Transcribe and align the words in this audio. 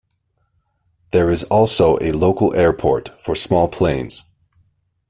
There 1.11 1.29
is 1.29 1.43
also 1.43 1.99
a 2.01 2.11
local 2.11 2.55
airport 2.55 3.09
for 3.21 3.35
small 3.35 3.67
planes. 3.67 4.23